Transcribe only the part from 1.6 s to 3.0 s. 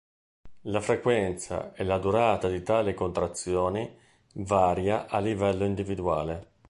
e la durata di tali